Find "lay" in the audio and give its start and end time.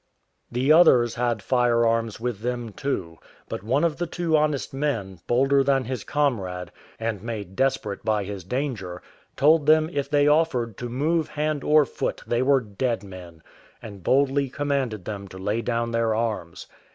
15.37-15.61